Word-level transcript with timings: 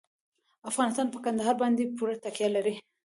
افغانستان 0.69 1.07
په 1.11 1.17
کندهار 1.25 1.55
باندې 1.61 1.91
پوره 1.95 2.15
تکیه 2.23 2.49
لري. 2.55 2.73